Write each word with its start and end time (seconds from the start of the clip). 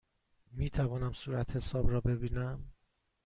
می 0.51 0.69
توانم 0.69 1.13
صورتحساب 1.13 1.89
را 1.91 2.01
ببینم؟ 2.01 2.73